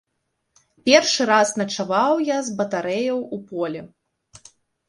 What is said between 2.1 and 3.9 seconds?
я з батарэяю ў полі.